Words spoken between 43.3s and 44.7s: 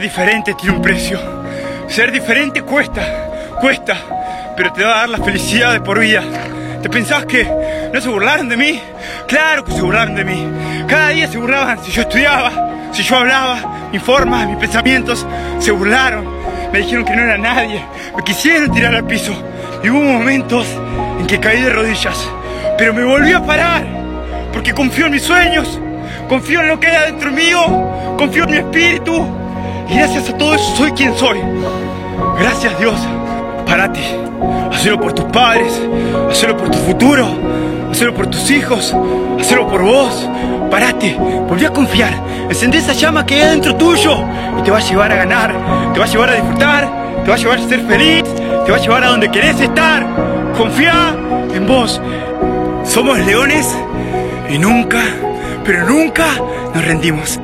hay dentro tuyo. Y te